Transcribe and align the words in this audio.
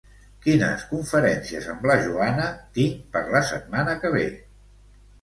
Quines 0.45 0.85
conferències 0.93 1.69
amb 1.75 1.87
la 1.91 1.99
Joana 2.07 2.49
tinc 2.81 3.07
per 3.15 3.25
la 3.39 3.47
setmana 3.55 3.99
que 4.03 4.17
ve? 4.21 4.29